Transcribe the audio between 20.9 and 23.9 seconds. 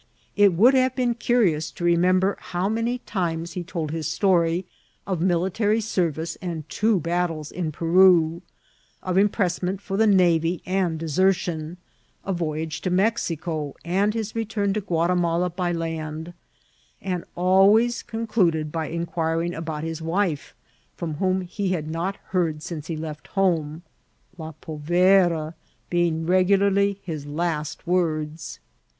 from wfamai he had not heard since he left home,